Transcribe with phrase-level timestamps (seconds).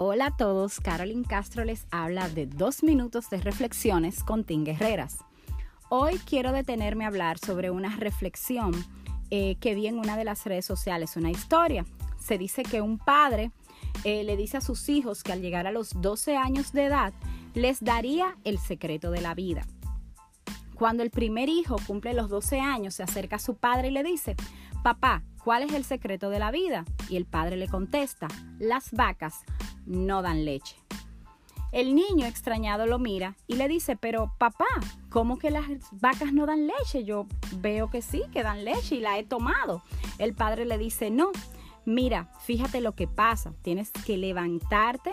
[0.00, 5.24] Hola a todos, Carolyn Castro les habla de dos minutos de reflexiones con Tim Guerreras.
[5.88, 8.70] Hoy quiero detenerme a hablar sobre una reflexión
[9.30, 11.84] eh, que vi en una de las redes sociales, una historia.
[12.16, 13.50] Se dice que un padre
[14.04, 17.12] eh, le dice a sus hijos que al llegar a los 12 años de edad
[17.54, 19.66] les daría el secreto de la vida.
[20.76, 24.04] Cuando el primer hijo cumple los 12 años, se acerca a su padre y le
[24.04, 24.36] dice,
[24.84, 26.84] papá, ¿cuál es el secreto de la vida?
[27.08, 28.28] Y el padre le contesta,
[28.60, 29.44] las vacas
[29.88, 30.76] no dan leche.
[31.70, 34.64] El niño extrañado lo mira y le dice, pero papá,
[35.10, 37.04] ¿cómo que las vacas no dan leche?
[37.04, 39.82] Yo veo que sí, que dan leche y la he tomado.
[40.18, 41.30] El padre le dice, no,
[41.84, 43.52] mira, fíjate lo que pasa.
[43.60, 45.12] Tienes que levantarte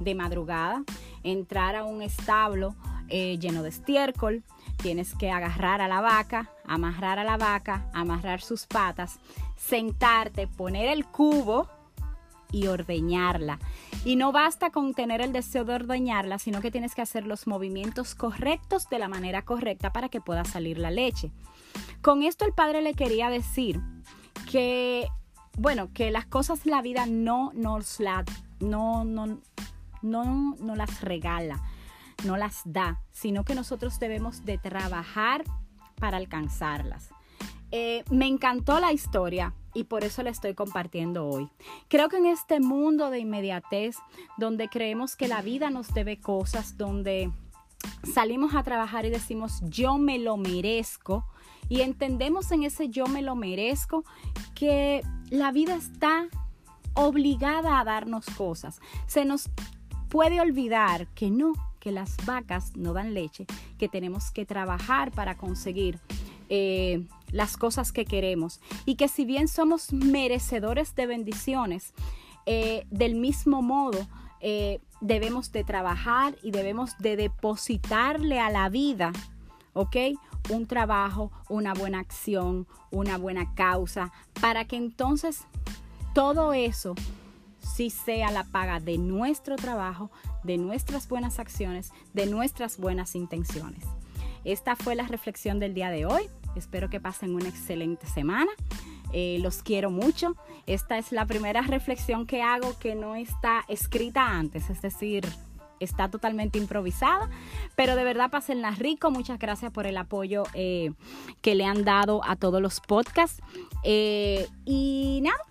[0.00, 0.84] de madrugada,
[1.22, 2.74] entrar a un establo
[3.10, 4.42] eh, lleno de estiércol,
[4.76, 9.18] tienes que agarrar a la vaca, amarrar a la vaca, amarrar sus patas,
[9.56, 11.68] sentarte, poner el cubo
[12.52, 13.58] y ordeñarla.
[14.04, 17.46] Y no basta con tener el deseo de ordeñarla, sino que tienes que hacer los
[17.46, 21.30] movimientos correctos de la manera correcta para que pueda salir la leche.
[22.00, 23.80] Con esto el padre le quería decir
[24.50, 25.06] que,
[25.58, 27.98] bueno, que las cosas la vida no nos
[28.60, 29.40] no, no,
[30.02, 31.62] no, no las regala,
[32.24, 35.44] no las da, sino que nosotros debemos de trabajar
[35.96, 37.10] para alcanzarlas.
[37.70, 41.48] Eh, me encantó la historia y por eso la estoy compartiendo hoy.
[41.88, 43.96] Creo que en este mundo de inmediatez,
[44.38, 47.30] donde creemos que la vida nos debe cosas, donde
[48.12, 51.24] salimos a trabajar y decimos yo me lo merezco
[51.68, 54.04] y entendemos en ese yo me lo merezco
[54.54, 56.26] que la vida está
[56.94, 58.80] obligada a darnos cosas.
[59.06, 59.50] Se nos
[60.08, 63.46] puede olvidar que no, que las vacas no dan leche,
[63.78, 66.00] que tenemos que trabajar para conseguir
[66.48, 71.94] eh, las cosas que queremos y que si bien somos merecedores de bendiciones,
[72.46, 74.06] eh, del mismo modo
[74.40, 79.12] eh, debemos de trabajar y debemos de depositarle a la vida,
[79.74, 79.96] ¿ok?
[80.48, 85.46] Un trabajo, una buena acción, una buena causa, para que entonces
[86.14, 86.94] todo eso
[87.60, 90.10] sí sea la paga de nuestro trabajo,
[90.42, 93.84] de nuestras buenas acciones, de nuestras buenas intenciones.
[94.44, 96.28] Esta fue la reflexión del día de hoy.
[96.56, 98.50] Espero que pasen una excelente semana.
[99.12, 100.36] Eh, los quiero mucho.
[100.66, 105.26] Esta es la primera reflexión que hago que no está escrita antes, es decir,
[105.80, 107.28] está totalmente improvisada,
[107.74, 109.10] pero de verdad pásenla rico.
[109.10, 110.92] Muchas gracias por el apoyo eh,
[111.40, 113.42] que le han dado a todos los podcasts.
[113.82, 115.42] Eh, y nada,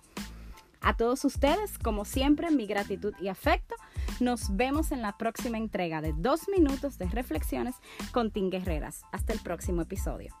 [0.80, 3.74] a todos ustedes, como siempre, mi gratitud y afecto.
[4.20, 7.74] Nos vemos en la próxima entrega de dos minutos de reflexiones
[8.12, 9.02] con Tim Guerreras.
[9.12, 10.34] Hasta el próximo episodio.